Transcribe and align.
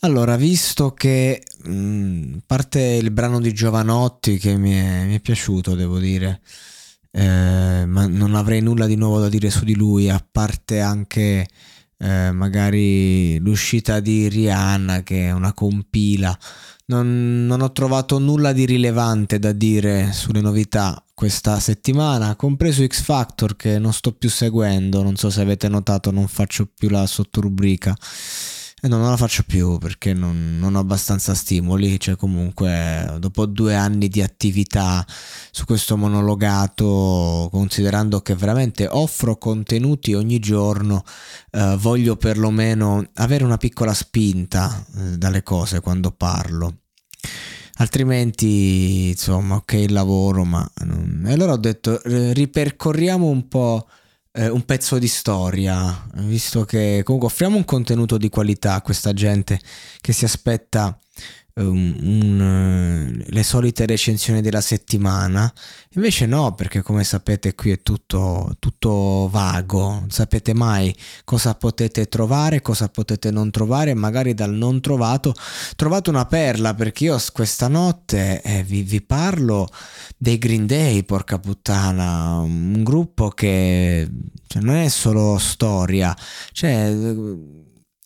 Allora, 0.00 0.36
visto 0.36 0.92
che 0.92 1.42
mh, 1.64 2.38
parte 2.46 2.80
il 2.80 3.10
brano 3.10 3.40
di 3.40 3.52
Giovanotti 3.52 4.38
che 4.38 4.56
mi 4.56 4.72
è, 4.72 5.04
mi 5.06 5.16
è 5.16 5.20
piaciuto, 5.20 5.74
devo 5.74 5.98
dire, 5.98 6.40
eh, 7.10 7.84
ma 7.86 8.06
non 8.06 8.34
avrei 8.34 8.60
nulla 8.60 8.86
di 8.86 8.94
nuovo 8.94 9.18
da 9.18 9.28
dire 9.28 9.50
su 9.50 9.64
di 9.64 9.74
lui, 9.74 10.08
a 10.08 10.24
parte 10.30 10.80
anche 10.80 11.48
eh, 11.98 12.30
magari 12.30 13.38
l'uscita 13.40 14.00
di 14.00 14.28
Rihanna 14.28 15.02
che 15.02 15.26
è 15.26 15.32
una 15.32 15.52
compila. 15.52 16.36
Non, 16.86 17.44
non, 17.46 17.60
ho 17.60 17.72
trovato 17.72 18.18
nulla 18.18 18.52
di 18.52 18.64
rilevante 18.64 19.38
da 19.38 19.52
dire 19.52 20.12
sulle 20.12 20.40
novità 20.40 21.02
questa 21.12 21.60
settimana, 21.60 22.34
compreso 22.36 22.86
X 22.86 23.02
Factor 23.02 23.56
che 23.56 23.78
non 23.78 23.92
sto 23.92 24.12
più 24.12 24.30
seguendo, 24.30 25.02
non 25.02 25.16
so 25.16 25.28
se 25.28 25.42
avete 25.42 25.68
notato, 25.68 26.10
non 26.10 26.28
faccio 26.28 26.66
più 26.72 26.88
la 26.88 27.04
sottorubrica. 27.06 27.94
E 28.80 28.86
no, 28.86 28.96
non 28.98 29.10
la 29.10 29.16
faccio 29.16 29.42
più 29.44 29.76
perché 29.78 30.12
non, 30.12 30.56
non, 30.60 30.76
ho 30.76 30.78
abbastanza 30.78 31.34
stimoli, 31.34 31.98
cioè 31.98 32.14
comunque 32.14 33.16
dopo 33.18 33.46
due 33.46 33.74
anni 33.74 34.08
di 34.08 34.22
attività 34.22 35.04
su 35.50 35.64
questo 35.64 35.96
monologato, 35.96 37.48
considerando 37.50 38.20
che 38.20 38.36
veramente 38.36 38.86
offro 38.86 39.36
contenuti 39.36 40.14
ogni 40.14 40.38
giorno, 40.38 41.02
eh, 41.50 41.76
voglio 41.76 42.14
perlomeno 42.14 43.04
avere 43.14 43.42
una 43.42 43.56
piccola 43.56 43.92
spinta 43.92 44.84
eh, 44.96 45.18
dalle 45.18 45.42
cose 45.42 45.80
quando 45.80 46.12
parlo. 46.12 46.76
Altrimenti, 47.80 49.08
insomma, 49.08 49.56
ok 49.56 49.72
il 49.72 49.92
lavoro, 49.92 50.44
ma... 50.44 50.68
E 51.26 51.32
allora 51.32 51.52
ho 51.52 51.56
detto, 51.58 52.00
ripercorriamo 52.04 53.26
un 53.26 53.46
po' 53.48 53.88
eh, 54.38 54.48
un 54.48 54.64
pezzo 54.64 54.98
di 54.98 55.08
storia, 55.08 56.06
visto 56.14 56.64
che 56.64 57.02
comunque 57.04 57.28
offriamo 57.28 57.56
un 57.56 57.64
contenuto 57.64 58.16
di 58.16 58.28
qualità 58.28 58.74
a 58.74 58.82
questa 58.82 59.12
gente 59.12 59.60
che 60.00 60.12
si 60.12 60.24
aspetta 60.24 60.96
um, 61.58 61.96
un, 62.02 63.24
le 63.26 63.42
solite 63.42 63.86
recensioni 63.86 64.40
della 64.40 64.60
settimana. 64.60 65.52
Invece 65.94 66.26
no, 66.26 66.54
perché 66.54 66.82
come 66.82 67.04
sapete 67.04 67.54
qui 67.54 67.72
è 67.72 67.82
tutto, 67.82 68.56
tutto 68.58 69.28
vago, 69.30 69.90
non 69.90 70.10
sapete 70.10 70.54
mai 70.54 70.94
cosa 71.24 71.54
potete 71.54 72.08
trovare, 72.08 72.62
cosa 72.62 72.88
potete 72.88 73.30
non 73.30 73.50
trovare, 73.50 73.94
magari 73.94 74.34
dal 74.34 74.52
non 74.52 74.80
trovato 74.80 75.34
trovate 75.76 76.10
una 76.10 76.26
perla, 76.26 76.74
perché 76.74 77.04
io 77.04 77.18
questa 77.32 77.68
notte 77.68 78.40
eh, 78.42 78.62
vi, 78.62 78.82
vi 78.82 79.02
parlo 79.02 79.68
dei 80.16 80.38
Green 80.38 80.66
Day, 80.66 81.02
porca 81.02 81.38
puttana, 81.38 82.38
un 82.38 82.82
gruppo 82.82 83.30
che 83.30 84.08
cioè, 84.46 84.62
non 84.62 84.76
è 84.76 84.88
solo 84.88 85.38
storia, 85.38 86.16
cioè 86.52 86.94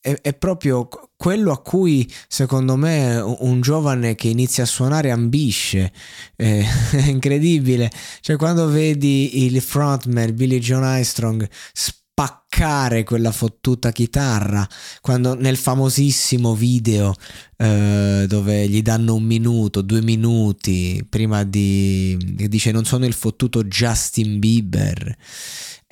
è, 0.01 0.19
è, 0.21 0.35
proprio 0.35 0.89
quello 1.23 1.53
a 1.53 1.63
cui 1.63 2.13
secondo 2.27 2.75
me 2.75 3.17
un 3.21 3.61
giovane 3.61 4.17
che 4.17 4.27
inizia 4.27 4.65
a 4.65 4.67
suonare 4.67 5.13
ambisce. 5.13 5.93
Eh, 6.35 6.67
è 6.91 7.07
incredibile. 7.07 7.89
Cioè, 8.21 8.35
quando 8.35 8.67
vedi 8.67 9.45
il 9.45 9.61
frontman 9.61 10.35
Billy 10.35 10.59
John 10.59 10.83
Armstrong 10.83 11.49
spaccare 11.73 13.05
quella 13.05 13.31
fottuta 13.31 13.93
chitarra, 13.93 14.67
quando 15.01 15.35
nel 15.35 15.57
famosissimo 15.57 16.57
video 16.57 17.15
eh, 17.57 18.25
dove 18.27 18.69
gli 18.69 18.83
danno 18.83 19.15
un 19.15 19.23
minuto, 19.23 19.81
due 19.81 20.03
minuti 20.03 21.07
prima 21.09 21.45
di. 21.45 22.17
dice 22.49 22.73
non 22.73 22.85
sono 22.85 23.07
il 23.07 23.15
fottuto 23.15 23.63
Justin 23.63 24.41
Bieber. 24.41 25.17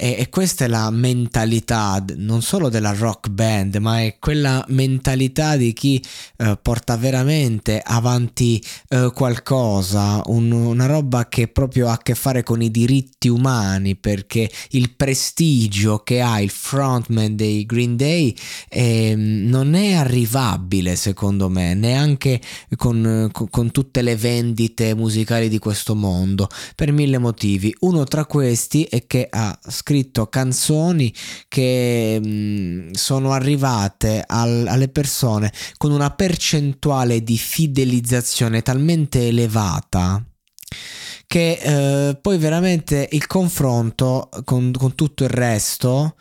E, 0.02 0.16
e, 0.18 0.30
questa 0.30 0.64
è 0.64 0.68
la 0.68 0.90
mentalità 0.90 2.02
non 2.16 2.40
solo 2.40 2.70
della 2.70 2.94
rock 2.94 3.28
band, 3.28 3.76
ma 3.76 4.00
è 4.00 4.16
quella 4.18 4.64
mentalità 4.68 5.58
di 5.58 5.74
chi 5.74 6.02
eh, 6.38 6.58
porta 6.62 6.96
veramente 6.96 7.82
avanti 7.84 8.64
eh, 8.88 9.10
qualcosa, 9.12 10.22
un, 10.28 10.52
una 10.52 10.86
roba 10.86 11.28
che 11.28 11.48
proprio 11.48 11.88
ha 11.88 11.92
a 11.92 11.98
che 11.98 12.14
fare 12.14 12.42
con 12.42 12.62
i 12.62 12.70
diritti 12.70 13.28
umani, 13.28 13.94
perché 13.94 14.50
il 14.70 14.94
prestigio 14.96 15.98
che 15.98 16.22
ha 16.22 16.40
il 16.40 16.48
frontman 16.48 17.36
dei 17.36 17.66
Green 17.66 17.96
Day 17.96 18.34
eh, 18.70 19.14
non 19.16 19.74
è 19.74 19.92
arrivabile 19.92 20.96
secondo 20.96 21.50
me, 21.50 21.74
neanche 21.74 22.40
con, 22.76 23.28
con, 23.30 23.70
tutte 23.70 24.00
le 24.00 24.16
vendite 24.16 24.94
musicali 24.94 25.50
di 25.50 25.58
questo 25.58 25.94
mondo, 25.94 26.48
per 26.74 26.90
mille 26.90 27.18
motivi. 27.18 27.76
Uno 27.80 28.04
tra 28.04 28.24
questi 28.24 28.84
è 28.84 29.06
che 29.06 29.26
ha 29.28 29.58
scritto 29.68 29.88
scritto 29.90 30.28
canzoni 30.28 31.12
che 31.48 32.20
mh, 32.22 32.28
mm, 32.28 32.90
sono 32.92 33.32
arrivate 33.32 34.22
al, 34.24 34.66
alle 34.68 34.88
persone 34.88 35.52
con 35.78 35.90
una 35.90 36.10
percentuale 36.10 37.24
di 37.24 37.36
fidelizzazione 37.36 38.62
talmente 38.62 39.26
elevata 39.26 40.24
che 41.26 41.58
eh, 41.60 42.18
poi 42.20 42.38
veramente 42.38 43.08
il 43.10 43.26
confronto 43.26 44.28
con, 44.44 44.70
con 44.70 44.94
tutto 44.94 45.24
il 45.24 45.30
resto 45.30 46.14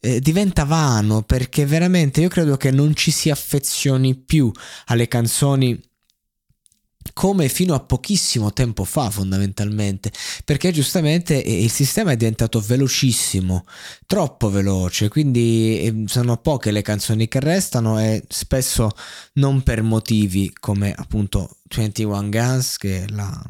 eh, 0.00 0.18
diventa 0.18 0.64
vano 0.64 1.22
perché 1.22 1.64
veramente 1.64 2.20
io 2.20 2.28
credo 2.28 2.56
che 2.56 2.72
non 2.72 2.92
ci 2.96 3.12
si 3.12 3.30
affezioni 3.30 4.16
più 4.16 4.50
alle 4.86 5.06
canzoni 5.06 5.80
come 7.12 7.48
fino 7.48 7.74
a 7.74 7.80
pochissimo 7.80 8.52
tempo 8.52 8.84
fa 8.84 9.10
fondamentalmente 9.10 10.12
perché 10.44 10.72
giustamente 10.72 11.42
eh, 11.42 11.62
il 11.62 11.70
sistema 11.70 12.12
è 12.12 12.16
diventato 12.16 12.60
velocissimo 12.60 13.64
troppo 14.06 14.50
veloce 14.50 15.08
quindi 15.08 15.80
ehm, 15.82 16.06
sono 16.06 16.36
poche 16.38 16.70
le 16.70 16.82
canzoni 16.82 17.28
che 17.28 17.40
restano 17.40 17.98
e 18.00 18.22
spesso 18.28 18.90
non 19.34 19.62
per 19.62 19.82
motivi 19.82 20.52
come 20.58 20.92
appunto 20.92 21.56
21 21.74 22.28
Guns 22.28 22.76
che 22.76 23.04
è 23.04 23.08
la 23.08 23.42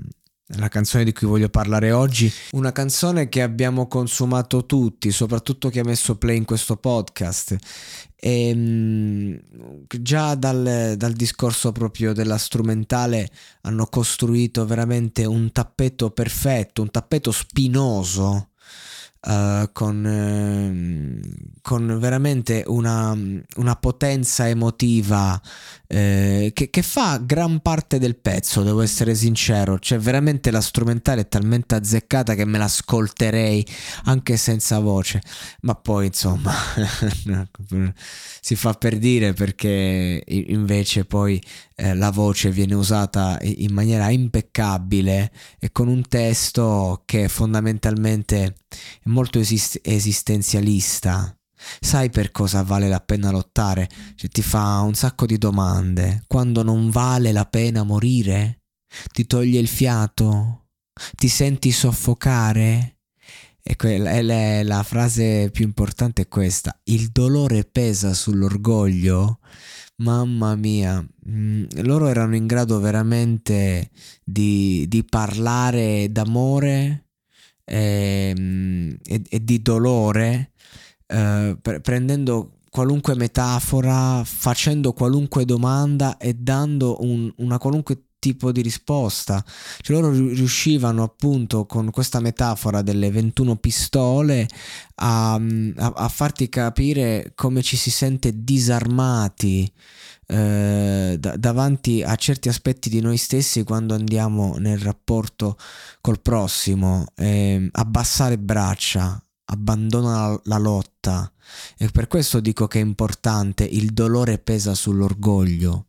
la 0.56 0.68
canzone 0.68 1.04
di 1.04 1.12
cui 1.12 1.26
voglio 1.26 1.48
parlare 1.48 1.92
oggi, 1.92 2.30
una 2.52 2.72
canzone 2.72 3.28
che 3.28 3.42
abbiamo 3.42 3.86
consumato 3.86 4.66
tutti, 4.66 5.10
soprattutto 5.10 5.70
chi 5.70 5.78
ha 5.78 5.84
messo 5.84 6.16
play 6.16 6.36
in 6.36 6.44
questo 6.44 6.76
podcast. 6.76 7.56
E, 8.24 8.48
ehm, 8.48 9.40
già 9.88 10.36
dal, 10.36 10.94
dal 10.96 11.12
discorso 11.12 11.72
proprio 11.72 12.12
della 12.12 12.38
strumentale 12.38 13.28
hanno 13.62 13.86
costruito 13.86 14.64
veramente 14.64 15.24
un 15.24 15.50
tappeto 15.50 16.10
perfetto, 16.10 16.82
un 16.82 16.90
tappeto 16.92 17.32
spinoso 17.32 18.50
uh, 19.26 19.70
con, 19.72 20.04
uh, 20.04 21.58
con, 21.60 21.98
veramente 21.98 22.64
una, 22.66 23.16
una 23.56 23.76
potenza 23.76 24.48
emotiva 24.48 25.34
uh, 25.34 25.42
che, 25.88 26.68
che, 26.70 26.82
fa 26.82 27.18
gran 27.18 27.60
parte 27.60 27.98
del 27.98 28.16
pezzo, 28.16 28.62
devo 28.62 28.82
essere 28.82 29.14
sincero. 29.14 29.78
Cioè, 29.78 29.98
veramente 29.98 30.50
la 30.50 30.60
strumentale 30.60 31.22
è 31.22 31.28
talmente 31.28 31.74
azzeccata 31.74 32.34
che 32.34 32.44
me 32.44 32.58
l'ascolterei 32.58 33.66
anche 34.04 34.36
senza 34.36 34.78
voce. 34.80 35.20
Ma 35.62 35.74
poi, 35.74 36.06
insomma, 36.06 36.52
si 38.40 38.56
fa 38.56 38.72
per 38.74 38.98
dire 38.98 39.32
perché 39.32 40.22
invece 40.26 41.04
poi 41.04 41.40
eh, 41.82 41.94
la 41.94 42.10
voce 42.10 42.52
viene 42.52 42.74
usata 42.74 43.38
in 43.42 43.72
maniera 43.72 44.08
impeccabile 44.08 45.32
e 45.58 45.72
con 45.72 45.88
un 45.88 46.06
testo 46.06 47.02
che 47.04 47.28
fondamentalmente 47.28 48.54
è 49.02 49.08
molto 49.08 49.40
esist- 49.40 49.80
esistenzialista. 49.82 51.36
Sai 51.80 52.08
per 52.10 52.30
cosa 52.30 52.62
vale 52.62 52.88
la 52.88 53.00
pena 53.00 53.32
lottare? 53.32 53.88
Cioè, 54.14 54.30
ti 54.30 54.42
fa 54.42 54.78
un 54.80 54.94
sacco 54.94 55.26
di 55.26 55.38
domande. 55.38 56.22
Quando 56.28 56.62
non 56.62 56.88
vale 56.90 57.32
la 57.32 57.46
pena 57.46 57.82
morire? 57.82 58.60
Ti 59.12 59.26
toglie 59.26 59.58
il 59.58 59.68
fiato? 59.68 60.66
Ti 61.16 61.26
senti 61.26 61.72
soffocare? 61.72 62.98
E 63.60 63.98
la, 63.98 64.62
la 64.62 64.82
frase 64.84 65.50
più 65.50 65.64
importante 65.64 66.22
è 66.22 66.28
questa. 66.28 66.78
Il 66.84 67.08
dolore 67.10 67.64
pesa 67.64 68.14
sull'orgoglio. 68.14 69.40
Mamma 70.02 70.56
mia, 70.56 71.04
loro 71.82 72.08
erano 72.08 72.36
in 72.36 72.46
grado 72.46 72.80
veramente 72.80 73.90
di, 74.24 74.86
di 74.88 75.04
parlare 75.04 76.10
d'amore 76.10 77.06
e, 77.64 78.32
ehm, 78.36 78.96
e, 79.04 79.22
e 79.28 79.44
di 79.44 79.62
dolore, 79.62 80.52
eh, 81.06 81.56
pre- 81.60 81.80
prendendo 81.80 82.58
qualunque 82.70 83.14
metafora, 83.14 84.22
facendo 84.24 84.92
qualunque 84.92 85.44
domanda 85.44 86.16
e 86.16 86.34
dando 86.34 86.96
un, 87.00 87.32
una 87.36 87.58
qualunque 87.58 88.04
tipo 88.18 88.52
di 88.52 88.62
risposta. 88.62 89.44
Cioè 89.80 90.00
loro 90.00 90.12
riuscivano 90.12 91.02
appunto 91.02 91.66
con 91.66 91.90
questa 91.90 92.20
metafora 92.20 92.80
delle 92.80 93.10
21 93.10 93.56
pistole 93.56 94.46
a, 94.96 95.34
a, 95.34 95.92
a 95.96 96.08
farti 96.08 96.48
capire 96.48 97.32
come 97.34 97.62
ci 97.62 97.76
si 97.76 97.90
sente 97.90 98.44
disarmati 98.44 99.70
eh, 100.32 101.16
da, 101.18 101.36
davanti 101.36 102.02
a 102.02 102.14
certi 102.16 102.48
aspetti 102.48 102.88
di 102.88 103.00
noi 103.00 103.18
stessi 103.18 103.64
quando 103.64 103.94
andiamo 103.94 104.56
nel 104.56 104.78
rapporto 104.78 105.58
col 106.00 106.20
prossimo, 106.20 107.04
eh, 107.16 107.68
abbassare 107.72 108.38
braccia, 108.38 109.22
abbandona 109.46 110.28
la, 110.28 110.40
la 110.44 110.58
lotta. 110.58 111.30
E 111.76 111.88
per 111.88 112.06
questo 112.06 112.40
dico 112.40 112.66
che 112.66 112.80
è 112.80 112.82
importante, 112.82 113.64
il 113.64 113.92
dolore 113.92 114.38
pesa 114.38 114.74
sull'orgoglio. 114.74 115.86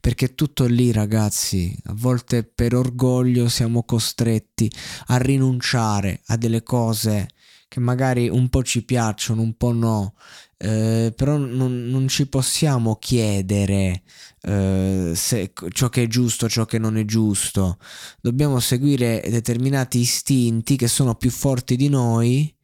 Perché 0.00 0.34
tutto 0.34 0.64
lì, 0.66 0.92
ragazzi, 0.92 1.76
a 1.84 1.94
volte 1.94 2.44
per 2.44 2.74
orgoglio 2.74 3.48
siamo 3.48 3.84
costretti 3.84 4.70
a 5.06 5.16
rinunciare 5.16 6.20
a 6.26 6.36
delle 6.36 6.62
cose 6.62 7.28
che 7.68 7.80
magari 7.80 8.28
un 8.28 8.50
po' 8.50 8.62
ci 8.62 8.84
piacciono, 8.84 9.40
un 9.40 9.56
po' 9.56 9.72
no, 9.72 10.14
eh, 10.62 11.12
però 11.16 11.36
non, 11.38 11.88
non, 11.88 12.06
ci 12.06 12.28
possiamo 12.28 12.94
chiedere 12.94 14.02
eh, 14.42 15.10
se, 15.12 15.52
ciò 15.70 15.88
che 15.88 16.04
è 16.04 16.06
giusto, 16.06 16.48
ciò 16.48 16.64
che 16.66 16.78
non 16.78 16.96
è 16.96 17.04
giusto. 17.04 17.78
Dobbiamo 18.20 18.60
seguire 18.60 19.24
determinati 19.28 19.98
istinti 19.98 20.76
che 20.76 20.86
sono 20.86 21.16
più 21.16 21.30
forti 21.30 21.74
di 21.74 21.88
noi 21.88 22.54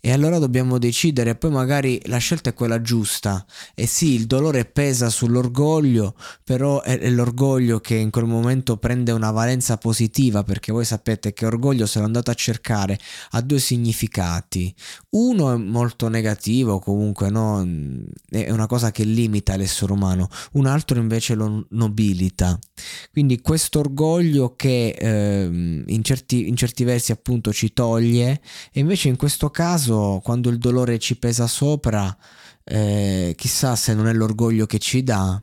e 0.00 0.12
allora 0.12 0.38
dobbiamo 0.38 0.78
decidere, 0.78 1.34
poi 1.34 1.50
magari 1.50 2.00
la 2.04 2.18
scelta 2.18 2.50
è 2.50 2.54
quella 2.54 2.80
giusta. 2.80 3.44
E 3.74 3.86
sì, 3.86 4.14
il 4.14 4.26
dolore 4.26 4.64
pesa 4.64 5.10
sull'orgoglio, 5.10 6.14
però 6.44 6.82
è, 6.82 7.10
l'orgoglio 7.10 7.80
che 7.80 7.96
in 7.96 8.10
quel 8.10 8.26
momento 8.26 8.76
prende 8.76 9.10
una 9.10 9.32
valenza 9.32 9.76
positiva, 9.76 10.44
perché 10.44 10.70
voi 10.70 10.84
sapete 10.84 11.32
che 11.32 11.46
orgoglio, 11.46 11.86
se 11.86 11.98
lo 11.98 12.04
andate 12.04 12.30
a 12.30 12.34
cercare, 12.34 12.98
ha 13.30 13.40
due 13.40 13.58
significati. 13.58 14.72
Uno 15.10 15.52
è 15.52 15.56
molto 15.56 16.08
negativo, 16.08 16.78
comunque, 16.78 17.28
no? 17.28 17.66
è 18.28 18.50
una 18.50 18.66
cosa 18.66 18.92
che 18.92 19.02
limita 19.04 19.56
l'essere 19.56 19.92
umano, 19.92 20.28
un 20.52 20.66
altro 20.66 21.00
invece 21.00 21.34
lo 21.34 21.66
nobilita. 21.70 22.56
Quindi 23.10 23.40
questo 23.40 23.80
orgoglio 23.80 24.54
che 24.54 24.90
eh, 24.90 25.44
in, 25.44 26.00
certi, 26.02 26.48
in 26.48 26.54
certi 26.54 26.84
versi 26.84 27.10
appunto 27.10 27.52
ci 27.52 27.72
toglie, 27.72 28.40
e 28.72 28.80
invece 28.80 29.08
in 29.08 29.16
questo 29.16 29.50
caso 29.50 29.86
caso, 29.88 30.20
quando 30.22 30.50
il 30.50 30.58
dolore 30.58 30.98
ci 30.98 31.16
pesa 31.16 31.46
sopra, 31.46 32.14
eh, 32.64 33.32
chissà 33.36 33.74
se 33.74 33.94
non 33.94 34.06
è 34.06 34.12
l'orgoglio 34.12 34.66
che 34.66 34.78
ci 34.78 35.02
dà, 35.02 35.40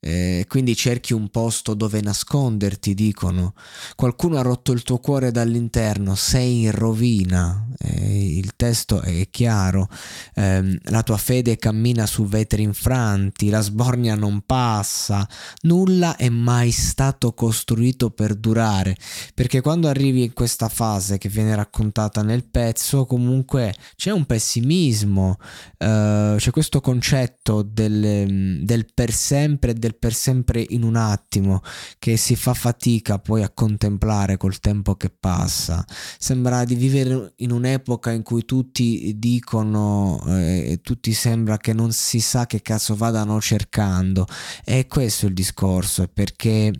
eh, 0.00 0.44
quindi 0.48 0.76
cerchi 0.76 1.12
un 1.12 1.28
posto 1.28 1.74
dove 1.74 2.00
nasconderti, 2.00 2.94
dicono. 2.94 3.54
Qualcuno 3.96 4.38
ha 4.38 4.42
rotto 4.42 4.72
il 4.72 4.82
tuo 4.82 4.98
cuore 4.98 5.30
dall'interno, 5.30 6.14
sei 6.14 6.62
in 6.62 6.70
rovina. 6.70 7.66
Eh, 7.78 8.36
il 8.36 8.54
testo 8.56 9.00
è 9.00 9.28
chiaro. 9.30 9.88
Eh, 10.34 10.78
la 10.84 11.02
tua 11.02 11.16
fede 11.16 11.56
cammina 11.56 12.06
su 12.06 12.26
vetri 12.26 12.62
infranti, 12.62 13.50
la 13.50 13.60
sbornia 13.60 14.14
non 14.14 14.42
passa. 14.46 15.28
Nulla 15.62 16.16
è 16.16 16.28
mai 16.28 16.70
stato 16.70 17.32
costruito 17.32 18.10
per 18.10 18.34
durare. 18.34 18.96
Perché 19.34 19.60
quando 19.60 19.88
arrivi 19.88 20.24
in 20.24 20.32
questa 20.32 20.68
fase 20.68 21.18
che 21.18 21.28
viene 21.28 21.54
raccontata 21.54 22.22
nel 22.22 22.44
pezzo, 22.44 23.04
comunque 23.04 23.74
c'è 23.96 24.10
un 24.10 24.26
pessimismo, 24.26 25.38
eh, 25.76 26.34
c'è 26.38 26.50
questo 26.50 26.80
concetto 26.80 27.62
del, 27.62 28.62
del 28.62 28.86
per 28.94 29.12
sempre 29.12 29.74
del 29.74 29.87
del 29.88 29.96
per 29.96 30.12
sempre 30.12 30.64
in 30.68 30.82
un 30.82 30.96
attimo 30.96 31.62
che 31.98 32.16
si 32.16 32.36
fa 32.36 32.52
fatica 32.54 33.18
poi 33.18 33.42
a 33.42 33.50
contemplare 33.50 34.36
col 34.36 34.60
tempo 34.60 34.94
che 34.94 35.10
passa. 35.10 35.84
Sembra 36.18 36.64
di 36.64 36.74
vivere 36.74 37.32
in 37.36 37.50
un'epoca 37.50 38.10
in 38.10 38.22
cui 38.22 38.44
tutti 38.44 39.14
dicono, 39.16 40.22
eh, 40.26 40.80
tutti 40.82 41.12
sembra 41.12 41.56
che 41.56 41.72
non 41.72 41.92
si 41.92 42.20
sa 42.20 42.46
che 42.46 42.60
cazzo 42.60 42.94
vadano 42.94 43.40
cercando. 43.40 44.26
E 44.64 44.86
questo 44.86 45.26
è 45.26 45.28
il 45.28 45.34
discorso, 45.34 46.06
perché 46.12 46.72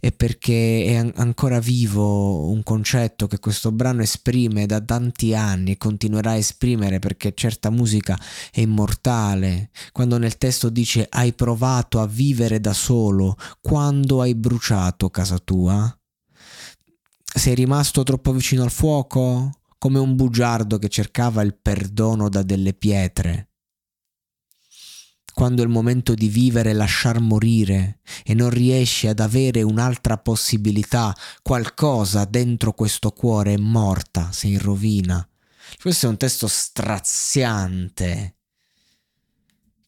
e 0.00 0.12
perché 0.12 0.84
è 0.84 1.12
ancora 1.14 1.58
vivo 1.58 2.50
un 2.50 2.62
concetto 2.62 3.26
che 3.26 3.38
questo 3.38 3.72
brano 3.72 4.02
esprime 4.02 4.66
da 4.66 4.80
tanti 4.80 5.34
anni 5.34 5.72
e 5.72 5.76
continuerà 5.76 6.32
a 6.32 6.36
esprimere 6.36 6.98
perché 6.98 7.32
certa 7.34 7.70
musica 7.70 8.18
è 8.50 8.60
immortale. 8.60 9.70
Quando 9.92 10.18
nel 10.18 10.36
testo 10.36 10.68
dice 10.68 11.06
hai 11.08 11.32
provato 11.32 12.00
a 12.00 12.06
vivere 12.06 12.60
da 12.60 12.72
solo 12.72 13.36
quando 13.60 14.20
hai 14.20 14.34
bruciato 14.34 15.10
casa 15.10 15.38
tua? 15.38 15.98
Sei 17.36 17.54
rimasto 17.54 18.02
troppo 18.02 18.32
vicino 18.32 18.62
al 18.62 18.70
fuoco? 18.70 19.60
Come 19.78 19.98
un 19.98 20.14
bugiardo 20.14 20.78
che 20.78 20.88
cercava 20.88 21.42
il 21.42 21.56
perdono 21.60 22.28
da 22.28 22.42
delle 22.42 22.74
pietre 22.74 23.48
quando 25.34 25.62
è 25.62 25.64
il 25.64 25.70
momento 25.70 26.14
di 26.14 26.28
vivere 26.28 26.70
e 26.70 26.74
lasciar 26.74 27.20
morire 27.20 27.98
e 28.24 28.34
non 28.34 28.50
riesci 28.50 29.08
ad 29.08 29.18
avere 29.18 29.62
un'altra 29.62 30.16
possibilità, 30.16 31.14
qualcosa 31.42 32.24
dentro 32.24 32.72
questo 32.72 33.10
cuore 33.10 33.54
è 33.54 33.58
morta, 33.58 34.30
sei 34.32 34.52
in 34.52 34.60
rovina. 34.60 35.28
Questo 35.80 36.06
è 36.06 36.08
un 36.08 36.16
testo 36.16 36.46
straziante 36.46 38.36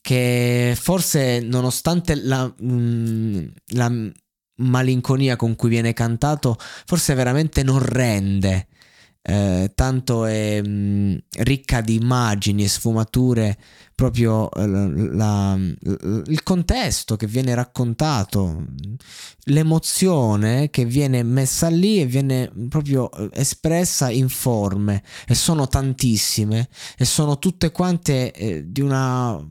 che 0.00 0.76
forse 0.78 1.40
nonostante 1.40 2.14
la, 2.14 2.52
mm, 2.62 3.46
la 3.68 3.92
malinconia 4.56 5.36
con 5.36 5.56
cui 5.56 5.68
viene 5.68 5.92
cantato, 5.92 6.56
forse 6.58 7.14
veramente 7.14 7.62
non 7.62 7.78
rende. 7.80 8.68
Eh, 9.28 9.72
tanto 9.74 10.24
è 10.24 10.62
mh, 10.62 10.68
mm, 10.68 11.14
ricca 11.38 11.80
di 11.80 11.96
immagini 11.96 12.62
e 12.62 12.68
sfumature 12.68 13.58
proprio 13.92 14.48
eh, 14.52 14.66
la, 14.68 15.58
il 15.58 16.42
contesto 16.44 17.16
che 17.16 17.26
viene 17.26 17.52
raccontato, 17.56 18.66
l'emozione 19.46 20.70
che 20.70 20.84
viene 20.84 21.24
messa 21.24 21.66
lì 21.68 22.00
e 22.00 22.06
viene 22.06 22.52
proprio 22.68 23.10
eh, 23.10 23.28
espressa 23.32 24.10
in 24.10 24.28
forme 24.28 25.02
e 25.26 25.34
sono 25.34 25.66
tantissime 25.66 26.68
e 26.96 27.04
sono 27.04 27.40
tutte 27.40 27.72
quante 27.72 28.32
eh, 28.32 28.70
di 28.70 28.80
una 28.80 29.44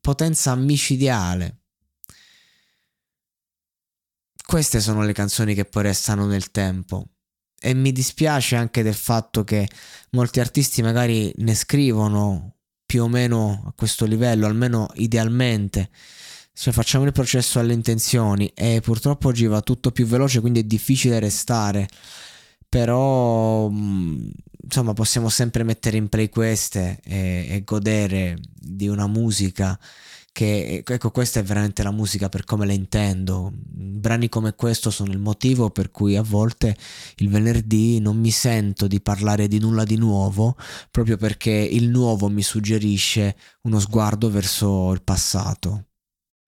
potenza 0.00 0.54
micidiale. 0.54 1.58
Queste 4.42 4.80
sono 4.80 5.02
le 5.02 5.12
canzoni 5.12 5.52
che 5.52 5.66
poi 5.66 5.82
restano 5.82 6.24
nel 6.24 6.50
tempo 6.50 7.08
e 7.60 7.74
mi 7.74 7.92
dispiace 7.92 8.56
anche 8.56 8.82
del 8.82 8.94
fatto 8.94 9.44
che 9.44 9.68
molti 10.10 10.40
artisti 10.40 10.82
magari 10.82 11.32
ne 11.38 11.54
scrivono 11.54 12.54
più 12.86 13.02
o 13.02 13.08
meno 13.08 13.64
a 13.66 13.72
questo 13.76 14.06
livello, 14.06 14.46
almeno 14.46 14.88
idealmente. 14.94 15.90
Cioè 16.52 16.72
facciamo 16.72 17.04
il 17.04 17.12
processo 17.12 17.58
alle 17.60 17.72
intenzioni 17.72 18.50
e 18.54 18.80
purtroppo 18.82 19.28
oggi 19.28 19.46
va 19.46 19.60
tutto 19.60 19.92
più 19.92 20.06
veloce, 20.06 20.40
quindi 20.40 20.60
è 20.60 20.64
difficile 20.64 21.18
restare. 21.20 21.88
però 22.68 23.68
mm, 23.70 24.30
insomma 24.64 24.92
possiamo 24.92 25.28
sempre 25.28 25.62
mettere 25.64 25.96
in 25.96 26.08
play 26.08 26.28
queste 26.28 27.00
e, 27.04 27.46
e 27.48 27.62
godere 27.64 28.36
di 28.54 28.88
una 28.88 29.06
musica 29.06 29.78
che 30.38 30.84
ecco 30.86 31.10
questa 31.10 31.40
è 31.40 31.42
veramente 31.42 31.82
la 31.82 31.90
musica 31.90 32.28
per 32.28 32.44
come 32.44 32.64
la 32.64 32.72
intendo. 32.72 33.50
Brani 33.52 34.28
come 34.28 34.54
questo 34.54 34.88
sono 34.90 35.10
il 35.10 35.18
motivo 35.18 35.70
per 35.70 35.90
cui 35.90 36.14
a 36.14 36.22
volte 36.22 36.76
il 37.16 37.28
venerdì 37.28 37.98
non 37.98 38.18
mi 38.18 38.30
sento 38.30 38.86
di 38.86 39.00
parlare 39.00 39.48
di 39.48 39.58
nulla 39.58 39.82
di 39.82 39.96
nuovo 39.96 40.56
proprio 40.92 41.16
perché 41.16 41.50
il 41.50 41.88
nuovo 41.88 42.28
mi 42.28 42.42
suggerisce 42.42 43.36
uno 43.62 43.80
sguardo 43.80 44.30
verso 44.30 44.92
il 44.92 45.02
passato 45.02 45.87